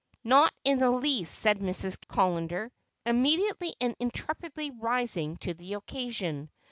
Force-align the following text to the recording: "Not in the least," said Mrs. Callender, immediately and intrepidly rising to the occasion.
"Not 0.23 0.51
in 0.63 0.79
the 0.79 0.89
least," 0.89 1.31
said 1.31 1.59
Mrs. 1.59 1.95
Callender, 2.11 2.71
immediately 3.05 3.75
and 3.79 3.95
intrepidly 3.99 4.71
rising 4.71 5.37
to 5.41 5.53
the 5.53 5.75
occasion. 5.75 6.49